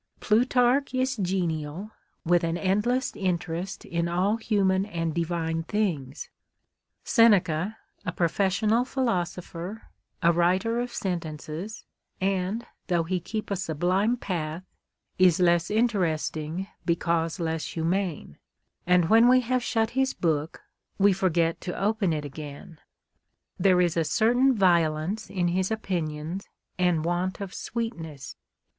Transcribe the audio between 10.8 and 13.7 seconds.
sentences, and, though he keep a